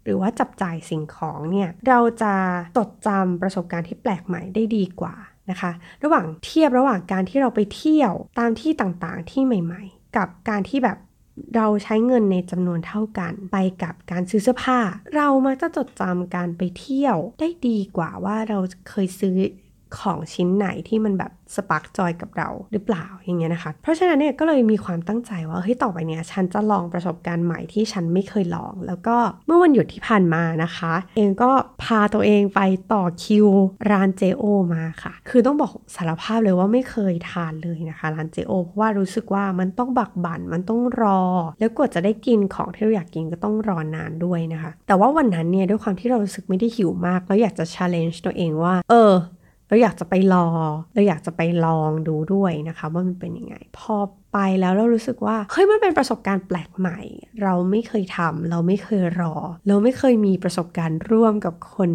[0.05, 2.33] หรือว่าจับจ่ายสิ่งของเนี่ยเราจะ
[2.77, 5.15] จดจำประสบการณ์ที่แปลกใหม่ได้ดีกว่า
[5.49, 5.71] นะคะ
[6.03, 10.97] ระหว่างเทียบระหว่างการที่เราไปเที่ยวตามที่ต่างๆ ที่ใหม่ ๆ กับการที่แบบ
[11.55, 14.79] เราใช้เงินในจำนวนเท่ากัน ไปกับการซื้อเสื้อผ้า
[15.15, 19.37] เรามักจะจดจำการไปเที่ยวได้ดีกว่าว่าเราเคยซื้อ
[19.99, 31.51] ของชิ้นไหนที่มันแบบสปาร์กจอยกับเราหรือเปล่าอย่างเงี้ยนะคะ เพราะฉะนั้นเนี่ยก็เลยมีความตั้งใจว่าเฮ้ยต่อไปเนี่ยฉันจะลองประสบการณ์ใหม่ที่ฉันไม่เคยลอง แล้วก็เมื่อวันหยุดที่ผ่านมานะคะ เองก็
[31.83, 32.61] พาตัวเองไป
[32.93, 33.47] ต่อคิว
[33.91, 41.21] ร้านเจโอมาค่ะ คือต้องบอกสารภาพเลยว่าไม่เคยทานเลยนะคะร้านเจโอเพราะว่ารู้สึกว่ามันต้องบักบั่นมันต้องรอ
[41.59, 49.13] แล้วกว่าจะได้กินของที่เราอยากกินก็ต้องรอนานด้วยนะคะ แต่ว่าวันนั้นเนี่ยด้วยความที่เรารู้สึกไม่ได้หิวมาก แล้วอยากจะ challenge ตัวเองว่า เออ
[49.67, 50.37] เราอยากจะไปรอ
[50.93, 53.95] เราอยากจะไปลองดูด้วยนะคะ ว่ามันเป็นยังไง พอ
[54.35, 56.99] ไปแล้วเรารู้สึกว่าเฮ้ยมันเป็นประสบการณ์แปลกใหม่
[57.43, 59.35] เราไม่เคยทำเราไม่เคยรอ
[59.67, 61.89] เราไม่เคยมีประสบการณ์ร่วมกับคน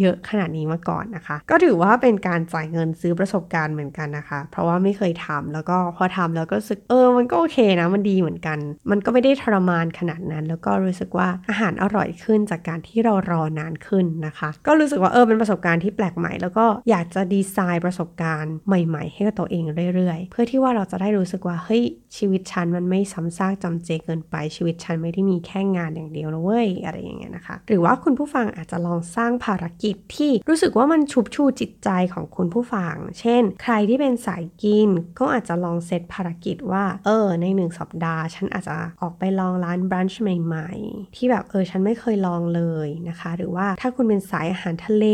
[0.00, 8.58] เยอะขนาดนี้มาก่อนนะคะ ก็ถือว่าเป็นการจ่ายเงินซื้อประสบการณ์เหมือนกันนะคะ เพราะว่าไม่เคยทำแล้วก็พอทำแล้วก็รู้สึกเออมันก็โอเคนะมันดีเหมือนกัน
[8.90, 21.84] มันก็ไม่ได้ทรมานขนาดนั้น แล้วก็รู้สึกว่าอาหารอร่อยขึ้นจากการที่เรารอนานขึ้นนะคะ ก็รู้สึกว่าเออเป็นประสบการณ์ที่แปลกใหม่ แล้วก็อยากจะดีไซน์ประสบการณ์ใหม่ ๆ ให้กับตัวเองเรื่อยๆ เพื่อที่ว่าเราจะได้รู้สึกว่าเฮ้ย
[22.16, 45.06] ชีวิตฉันมันไม่ซ้ำซากจำเจเกินไปชีวิตฉันไม่ได้มีแค่งานอย่างเดียวนะเว้ยอะไรอย่างเงี้ยนะคะ หรือว่าคุณผู้ฟังอาจจะลองสร้างภารกิจที่รู้สึกว่ามันชุบชูจิตใจของคุณผู้ฟัง เช่น ใครที่เป็นสายกินก็อาจจะลองเซตภารกิจว่า เออ ในหนึ่งสัปดาห์ ฉันอาจจะออกไปลองร้านบรันช์ใหม่ ๆ ที่แบบเออฉันไม่เคยลองเลยนะคะ หรือว่าถ้าคุณเป็นสายอาหารทะเล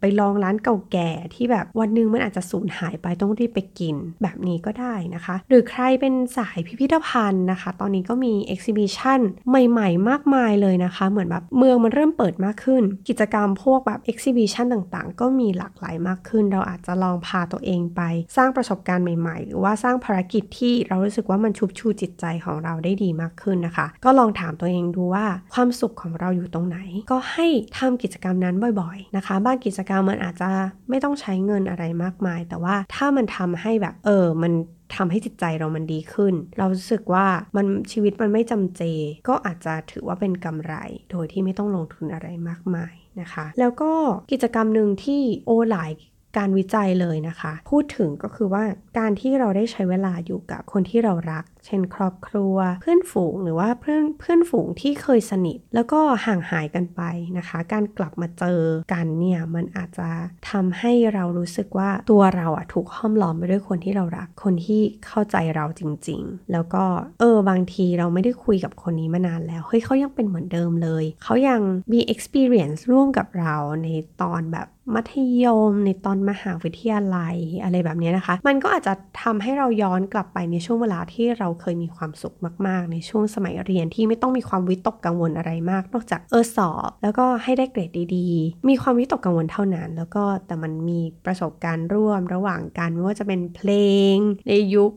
[0.00, 18.00] ไปลองร้านเก่าแก่ที่แบบวันหนึ่งมันอาจจะสูญหายไปต้องรีบไปกิน แบบนี้ก็ได้นะคะ หรือใครเป็นสายพิพิธภัณฑ์นะคะ ตอนนี้ก็มี exhibition ใหม่ๆ มากมายเลยนะคะ เหมือนแบบเมืองมันเริ่มเปิดมากขึ้น กิจกรรมพวกแบบ exhibition ต่างๆ ก็มีหลากหลายมากขึ้น เราอาจจะลองพาตัวเองไป
[18.36, 26.78] สร้างประสบการณ์ใหม่ๆ หรือว่าสร้างภารกิจที่เรารู้สึกว่ามันชุบชูจิตใจของเราได้ดีมากขึ้นนะคะ ก็ลองถามตัวเองดูว่าความสุขของเราอยู่ตรงไหน
[27.10, 27.46] ก็ให้
[27.78, 30.50] ทำกิจกรรมนั้นบ่อยๆ นะคะบางกิจกรรมมันอาจจะ
[30.88, 34.52] ไม่ต้องใช้เงินอะไรมากมาย แต่ว่าถ้ามันทำให้แบบเออมัน
[34.96, 37.26] ทำให้จิตใจเรามันดีขึ้น เรารู้สึกว่า
[37.56, 38.82] มันชีวิตมันไม่จำเจ
[39.28, 40.74] ก็อาจจะถือว่าเป็นกำไร
[41.10, 43.92] โดยที่ไม่ต้องลงทุนอะไรมากมายนะคะ แล้วก็
[44.32, 45.90] กิจกรรมหนึ่งที่โอหลาย
[46.36, 48.64] การวิจัยเลยนะคะ พูดถึงก็คือว่า
[48.98, 57.02] การที่เราได้ใช้เวลาอยู่กับคนที่เรารัก เช่นครอบครัว เพื่อนฝูงหรือว่าเพื่อนเพื่อนฝูงที่เคยสนิท แล้วก็ห่างหายกันไป
[57.38, 58.60] นะคะ การกลับมาเจอ
[58.92, 60.08] กันเนี่ยมันอาจจะ
[60.50, 66.84] ทำให้เรารู้สึกว่าตัวเราอะถูกห้อมล้อมไปด้วยคนที่เรารักคนที่เข้าใจเราจริง ๆ แล้วก็
[67.20, 71.60] เออบางทีเราไม่ได้คุยกับคนนี้มานานแล้วเฮ้ยเขายังเป็นเหมือนเดิมเลยเขายัง
[71.92, 73.88] มี experience ร่วมกับเราใน
[74.22, 82.34] ตอนแบบมัธยมในตอนมหาวิทยาลัยอะไรแบบนี้นะคะ มันก็อาจจะทำให้เราย้อนกลับไปในช่วงเวลาที่เราเคยมีความสุข
[82.66, 93.70] มาก ๆ ในช่วงสมัยเรียนที่ไม่ต้องมีความวิตกกังวลอะไรมาก นอกจากเออสอบ แล้วก็ให้ได้เกรดดีๆ มีความวิตกกังวลเท่านั้น แล้วก็แต่มันมีประสบการณ์ร่วมระหว่างกันไม่ว่าจะเป็นเพล
[94.14, 94.16] ง
[94.48, 94.90] ในยุค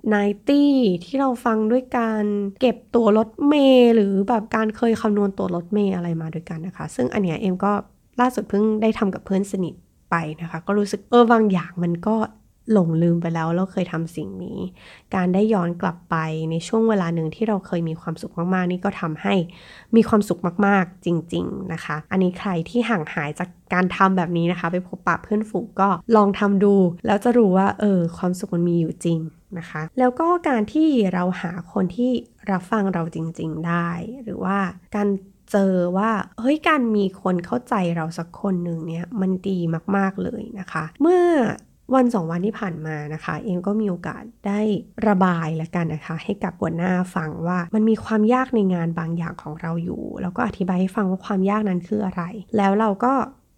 [0.53, 2.23] 90 ที่เราฟังด้วยกัน
[2.61, 7.73] เก็บตัวรถเมล์หรือแบบการเคยคำนวณตัวรถเมล์อะไรมาด้วยกันนะคะ ซึ่งอันเนี้ยเอ็มก็
[8.21, 9.73] ล่าสุดเพิ่งได้ทำกับเพื่อนสนิท
[10.11, 12.15] ไปนะคะ ก็รู้สึกเออบางอย่างมันก็
[12.71, 14.59] หลงลืมไปแล้วเราเคยทำสิ่งนี้
[15.15, 16.15] การได้ย้อนกลับไป
[16.51, 19.35] ในช่วงเวลาหนึ่งที่เราเคยมีความสุขมากๆ นี่ก็ทำให้
[19.95, 26.73] มีความสุขมากๆ จริง ๆนะคะ อันนี้ใครที่ห่างหายจากการทำแบบนี้นะคะ ไปพบปะเพื่อนฝูงก็ลองทำดู
[27.05, 29.19] แล้วจะรู้ว่าเออความสุขมันมีอยู่จริง
[29.57, 32.11] นะคะ แล้วก็การที่เราหาคนที่
[32.51, 33.89] รับฟังเราจริง ๆ ได้
[34.23, 34.57] หรือว่า
[34.95, 35.07] การ
[35.51, 39.59] เจอว่าเฮ้ยการมีคนเข้าใจเราสักคนหนึ่งเนี่ยมันดี
[39.95, 41.25] มากๆเลยนะคะ เมื่อ
[41.95, 44.59] วันสองวันที่ผ่านมานะคะ เองก็มีโอกาสได้
[45.07, 52.23] ระบายละกันนะคะ ให้กับหัวหน้าฟังว่ามันมีความยากในงานบางอย่างของเราอยู่ แล้วก็อธิบายให้ฟังว่าความยากนั้นคืออะไร
[52.57, 53.13] แล้วเราก็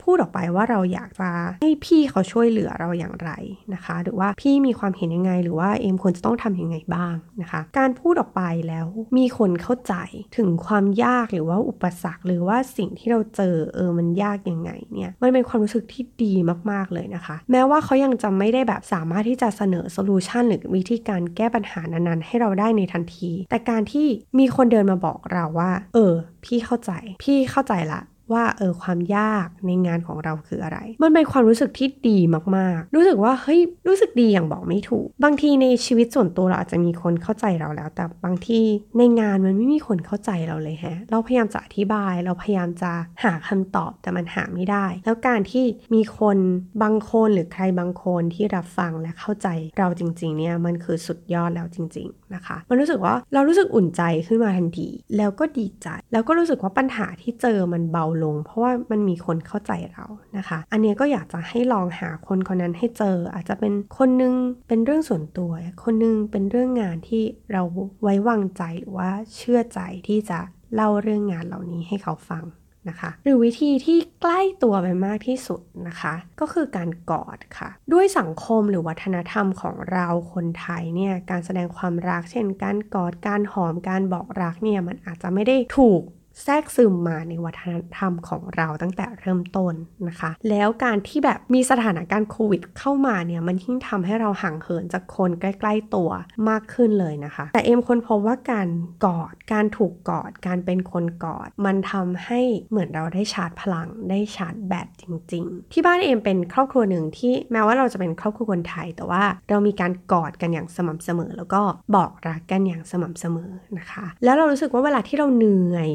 [0.10, 1.30] พูดออกไปว่าเราอยากจะ
[1.62, 3.32] ให้พี่เขาช่วยเหลือเราอย่างไร
[3.74, 9.94] นะคะ หรือว่าพี่มีความเห็นยังไง หรือว่าเอ็มควรจะต้องทำยังไงบ้างนะคะ การพูดออกไปแล้วมีคนเข้าใจ
[10.38, 16.34] ถึงความยากหรือว่าอุปสรรค หรือว่าสิ่งที่เราเจอเออมันยากยังไงเนี่ยมันเป็นความรู้สึกที่ดี
[16.72, 24.08] มากๆเลยนะคะ แม้ว่าเขายังจะไม่ได้แบบสามารถที่จะเสนอโซลูชันหรือวิธีการแก้ปัญหานั้นๆ ให้เราได้ในทันที แต่การที่
[24.40, 26.14] มีคนเดินมาบอกเราว่า เออ
[26.46, 26.92] พี่เข้าใจ
[27.24, 28.02] พี่เข้าใจละ
[28.34, 32.20] ว่าเออความยากในงานของเราคืออะไร มันเป็นความรู้สึกที่ดี
[32.58, 38.60] มากๆ รู้สึกว่าเฮ้ยรู้สึกดีอย่างบอกไม่ถูก บางทีในชีวิตส่วนตัวเราอาจจะมีคนเข้าใจเราแล้ว แต่บางที
[38.98, 42.92] ในงานมันไม่มีคนเข้าใจเราเลยฮะ เราพยายามจะอธิบาย เราพยายามจะ
[43.24, 46.38] หาคำตอบแต่มันหาไม่ได้ แล้วการที่มีคน
[46.84, 49.48] บางคนหรือใครบางคนที่รับฟังและเข้าใจ
[49.80, 60.06] เราจริง ๆ เนี่ยมันคือสุดยอดแล้วจริง ๆนะคะ มันรู้สึกว่าเรารู้สึกอุ่นใจขึ้นมาทันทีแล้วก็ดีใจ แล้วก็รู้สึกว่าปัญหาที่เจอมันเบาลง เพราะว่ามันมีคนเข้าใจเรา
[60.38, 64.34] นะคะ อันนี้ก็อยากจะให้ลองหาคนคนนั้นให้เจอ อาจจะเป็นคนนึง
[64.68, 65.52] เป็นเรื่องส่วนตัว
[65.84, 67.62] คนนึงเป็นเรื่องงานที่เรา
[68.04, 70.40] ไว้วางใจหรือว่าเชื่อใจที่จะ
[70.76, 72.46] เล่าเรื่องงานเหล่านี้ให้เขาฟัง
[72.90, 86.02] นะคะหรือวิธีที่ใกล้ตัวไปมากที่สุดนะคะ ก็คือการกอดค่ะ ด้วยสังคมหรือวัฒนธรรมของเราคนไทยเนี่ยการแสดงความรัก เช่น การกอดการหอมการบอกรักเนี่ยมันอาจจะไม่ได้ถูก
[86.44, 89.74] แทรกซึมมาในวัฒนธรรมของเราตั้งแต่เริ่มต้น
[90.08, 96.10] นะคะ แล้วการที่แบบมีสถานการณ์โควิดเข้ามาเนี่ยมันยิ่งทำให้เราห่างเหินจากคนใกล้ ๆตัว
[96.50, 98.70] มากขึ้นเลยนะคะ แต่เอ็มคนพบว่าการ
[99.06, 111.62] กอด การถูกกอด การเป็นคนกอด มันทำให้เหมือนเราได้ชาร์จพลัง ได้ชาร์จแบตจริง ๆ ที่บ้านเอ็มเป็นครอบครัวหนึ่งที่แม้ว่าเราจะเป็นครอบครัวคนไทย แต่ว่าเรามีการกอดกันอย่างสม่ำเสมอ แล้วก็
[111.96, 115.90] บอกรักกันอย่างสม่ำเสมอนะคะ แล้วเรารู้สึกว่าเวลาที่เราเหนื่อย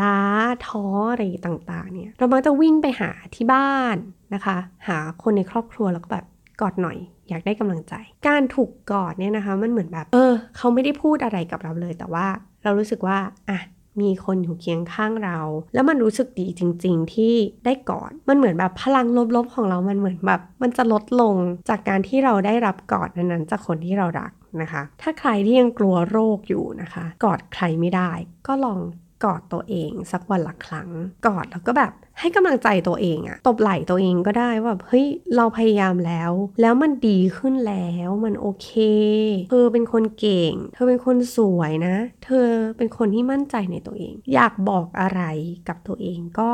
[0.00, 0.18] ล้า
[0.66, 3.96] ท้ออะไรต่างๆเนี่ยเรามักจะวิ่งไปหาที่บ้าน
[4.34, 4.56] นะคะ
[4.88, 6.24] หาคนในครอบครัวแล้วก็แบบ
[6.60, 6.98] กอดหน่อย
[7.28, 7.94] อยากได้กำลังใจ
[8.28, 12.26] การถูกกอดเนี่ยนะคะมันเหมือนแบบ เออ เขาไม่ได้พูดอะไรกับเราเลย แต่ว่า
[12.64, 13.18] เรารู้สึกว่า
[13.50, 13.60] อะ
[14.00, 15.38] มีคนอยู่เคียงข้างเรา
[15.74, 21.34] แล้วมันรู้สึกดีจริง ๆ ที่ได้กอด มันเหมือนแบบพลังลบๆของเรา มันเหมือนแบบ มันจะลดลง
[21.68, 28.10] จากการที่เราได้รับกอดนั้นๆจากคนที่เรารักนะคะ ถ้าใครที่ยังกลัวโรคอยู่นะคะ กอดใครไม่ได้
[28.46, 28.78] ก็ลอง
[29.24, 30.88] กอดตัวเองสักวันละครั้ง
[31.26, 35.06] กอดแล้วก็แบบให้กำลังใจตัวเองอะตบไหล่ตัวเองก็ได้ว่าเฮ้ย
[35.36, 38.70] เราพยายามแล้ว แล้วมันดีขึ้นแล้วมันโอเค
[39.50, 45.22] เธอเป็นคนเก่ง เธอเป็นคนสวยนะ เธอเป็นคนที่มั่นใจในตัวเอง อยากบอกอะไร
[45.68, 46.50] กับตัวเองก็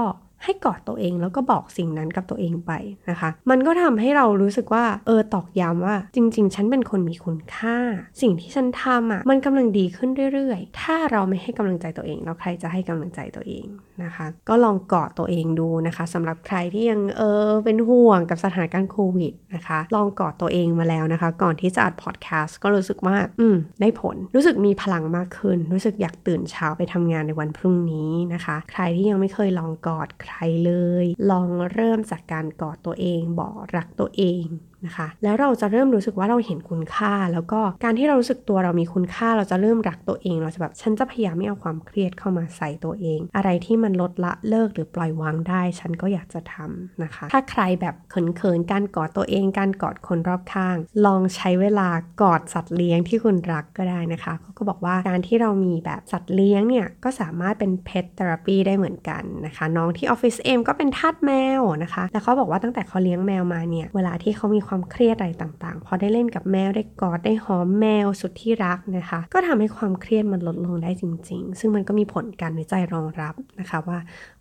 [0.46, 2.72] ให้กอดตัวเองแล้วก็บอกสิ่งนั้นกับตัวเองไป
[3.10, 7.78] นะคะ มันก็ทำให้เรารู้สึกว่าเออตอกย้ำว่าจริง ๆ ฉันเป็นคนมีคุณค่า
[8.22, 13.66] สิ่งที่ฉันทำอะมันกำลังดีขึ้นเรื่อยๆ ถ้าเราไม่ให้กำลังใจตัวเองแล้วใครจะให้กำลังใจตัวเอง
[14.04, 30.72] นะคะ ก็ลองกอดตัวเองดูนะคะสำหรับใครที่ยังเออเป็นห่วงกับสถานการณ์โควิดนะคะ ลองกอดตัวเองมาแล้วนะคะ ก่อนที่จะอัดพอดแคสต์ก็รู้สึกว่าอืมได้ผลรู้สึกมีพลังมากขึ้น รู้สึกอยากตื่นเช้าไปทำงานในวันพรุ่งนี้นะคะ ใครที่ยังไม่เคยลองกอดใครเล
[31.04, 34.44] ย ลองเริ่มจากการกอดตัวเอง บอกรักตัวเอง
[34.86, 51.88] นะคะ แล้วเราจะเริ่มรู้สึกว่าเราเห็นคุณค่า แล้วก็การที่เรารู้สึกตัวเรามีคุณค่า เราจะเริ่มรักตัวเอง เราจะแบบฉันจะพยายามไม่เอาความเครียดเข้ามาใส่ตัวเอง อะไรที่มันลดละเลิกหรือปล่อยวางได้ ฉันก็อยากจะทำนะคะ ถ้าใครแบบเขินๆการกอดตัวเอง การกอดคนรอบข้าง ลองใช้เวลา
[52.22, 73.98] กอดสัตว์เลี้ยงที่คุณรักก็ได้นะคะเขาก็บอกว่าการที่เรามีแบบสัตว์เลี้ยงเนี่ยก็สามารถเป็นเพ t เทอราปีได้เหมือนกันนะคะ น้องที่ออฟฟิศเอ็มก็เป็นทาสแมวนะคะ แล้วเขาบอกว่าตั้งแต่เขาเลี้ยงแมวมาเนี่ยเวลาที่เขามีความความเครียดอะไรต่างๆ พอได้เล่นกับแมวได้กอดได้หอมแมวสุดที่รักนะคะ ก็ทำให้ความเครียดมันลดลงได้จริง ๆ ซึ่งมันก็มีผลการวิจัยรองรับนะคะว่า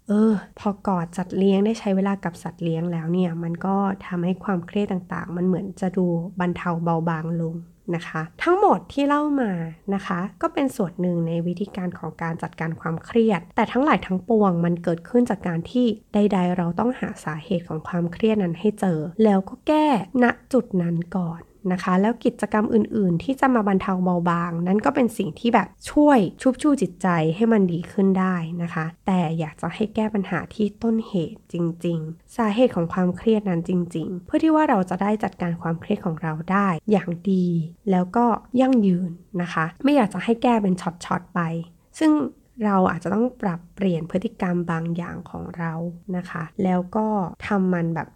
[0.07, 3.75] เออพอกอดสัตว์เลี้ยงได้ใช้เวลากับสัตว์เลี้ยงแล้วเนี่ยมันก็
[4.07, 6.05] ทำให้ความเครียดต่างๆ มันเหมือนจะดู
[6.39, 7.55] บรรเทาเบาบางลง
[7.95, 9.51] นะคะ ทั้งหมดที่เล่ามา
[9.93, 19.87] นะคะ ก็เป็นส่วนหนึ่งในวิธีการของการจัดการความเครียด แต่ทั้งหลายทั้งปวงมันเกิดขึ้นจากการที่ใด ๆ เราต้องหาสาเหตุของความเครียดนั้นให้เจอ แล้วก็แก้
[20.23, 21.41] ณจุดนั้นก่อน
[21.71, 37.47] นะคะ แล้วกิจกรรมอื่น ๆ ที่จะมาบรรเทาเบาบาง นั้นก็เป็นสิ่งที่แบบช่วยชุบชูจิตใจให้มันดีขึ้นได้นะคะ แต่อยากจะให้แก้ปัญหาที่ต้นเหตุจริง ๆ สาเหตุของความเครียดนั้นจริง ๆ เพื่อที่ว่าเราจะได้จัดการความเครียดของเราได้ อย่างดี
[37.91, 38.25] แล้วก็
[38.61, 41.39] ยั่งยืนนะคะ ไม่อยากจะให้แก้เป็นช็อต ๆ ไป
[41.99, 42.11] ซึ่ง
[42.65, 45.73] เราอาจจะต้องปรับเปลี่ยนพฤติกรรมบางอย่างของเรา
[46.17, 47.07] นะคะ แล้วก็
[47.47, 48.07] ทำมันแบบ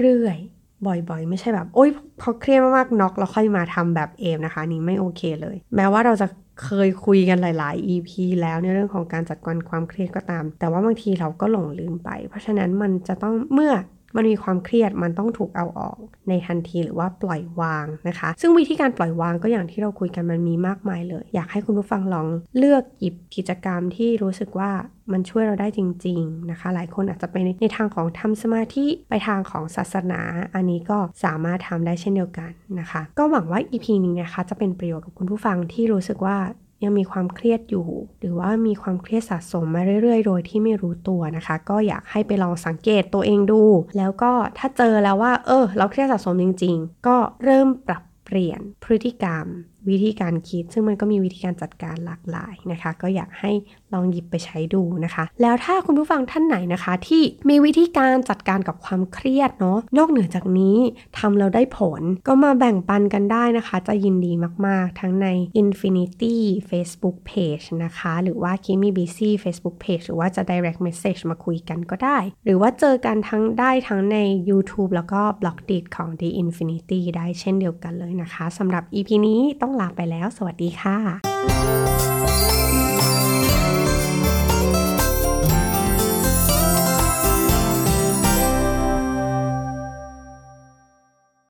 [0.00, 0.38] เรื่อย
[0.86, 6.26] บ่อยๆ ไม่ใช่แบบ โอ๊ยพอเครียดมากๆน็อกแล้วค่อยมาทำแบบเอมนะคะ นี่ไม่โอเคเลย แม้ว่าเราจะ
[6.64, 8.10] เคยคุยกันหลาย ๆ EP
[8.40, 13.72] แล้วในเรื่องของการจัดการความเครียดก็ตาม แต่ว่าบางทีเราก็หลงลืมไป เพราะฉะนั้นมันจะต้องเมื่อ
[14.16, 22.26] มันมีความเครียดมันต้องถูกเอาออกในทันทีหรือว่าปล่อยวางนะคะ ซึ่งวิธีการปล่อยวางก็อย่างที่เราคุยกันมันมีมากมายเลย อยากให้คุณผู้ฟังลอง
[22.58, 24.70] เลือกหยิบกิจกรรมที่รู้สึกว่า
[25.12, 30.20] มันช่วยเราได้จริง ๆนะคะ หลายคนอาจจะไปในทางของทำสมาธิไปทางของศาสนา
[30.54, 36.36] อันนี้ก็สามารถทำได้เช่นเดียวกันนะคะ ก็หวังว่า EP นี้นะคะจะเป็นประโยชน์กับคุณผู้ฟังที่รู้สึกว่า
[36.82, 37.88] ยังมีความเครียดอยู่
[38.18, 43.62] หรือว่ามีความเครียดสะสมมาเรื่อยๆ โดยที่ไม่รู้ตัวนะคะ ก็อยากให้ไปลองสังเกตตัวเองดู
[43.96, 49.46] แล้วก็ถ้าเจอแล้วว่า เออ เราเครียดสะสมจริง ๆ ก็เริ่มปรับเปลี่ยนพฤติกรรม
[49.90, 53.52] วิธีการคิด ซึ่งมันก็มีวิธีการจัดการหลากหลายนะคะ ก็อยากให้
[53.92, 60.78] ลองหยิบไปใช้ดูนะคะ แล้วถ้าคุณผู้ฟังท่านไหนนะคะ ที่มีวิธีการจัดการกับความเครียดเนาะนอกเหนือจากนี้
[61.18, 64.32] ทำแล้วได้ผลก็มาแบ่งปันกันได้นะคะ จะยินดี
[64.66, 65.26] มากๆ ทั้งใน
[65.62, 66.36] Infinity
[66.70, 74.18] Facebook Page นะคะ หรือว่า Kimi BC Facebook Page หรือว่าจะ direct message มาคุยกันก็ได้ หรือว่าเจอกันทั้งได้ทั้งใน
[74.50, 80.26] YouTube แล้วก็ b l o g d i t ของ The Infinity ได้เช่นเดียวกันเลยนะคะสำหรับ EP นี้ต้องลาไปแล้ว
[80.36, 82.47] สวัสดีค่ะ